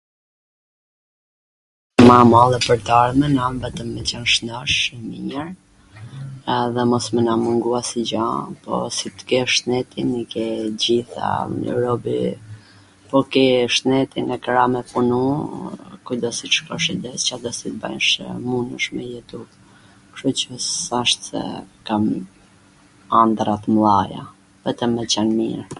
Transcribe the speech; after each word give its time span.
[andrra] 1.97 2.05
ma 2.07 2.15
e 2.23 2.27
madhe 2.33 2.59
pwr 2.65 2.79
t 2.87 2.93
ardhmen 3.01 3.35
vetwm 3.65 3.89
me 3.97 4.01
qwn 4.11 4.23
shnosh 4.35 4.77
e 4.95 5.01
mir, 5.09 5.45
edhe 6.55 6.71
me 6.77 6.83
mos 6.91 7.07
na 7.25 7.33
mungu 7.43 7.69
asnjw 7.79 8.03
gja, 8.11 8.27
po 8.63 8.73
si 8.99 9.07
tw 9.19 9.23
kesh 9.31 9.55
shnetin 9.59 10.09
i 10.21 10.23
ke 10.33 10.45
t 10.69 10.71
gjitha, 10.85 11.29
robi, 11.83 12.17
po 13.11 13.17
ke 13.35 13.45
shnetin, 13.75 14.27
e 14.35 14.37
kra 14.47 14.65
me 14.75 14.81
punu, 14.91 15.23
kudo 16.05 16.27
qw 16.37 16.45
t 16.47 16.53
shkosh, 16.55 16.87
Cado 17.27 17.49
qw 17.57 17.69
t 17.73 17.73
bajsh 17.83 18.13
mundesh 18.47 18.87
me 18.95 19.03
jetu, 19.13 19.39
kshtu 20.15 20.29
qw 20.41 20.53
s'ashtw, 20.85 21.29
kam 21.91 22.03
andrra 23.21 23.55
t 23.67 23.77
mdhaja, 23.77 24.21
vetwm 24.65 24.91
me 25.01 25.07
qwn 25.17 25.29
mir. 25.43 25.63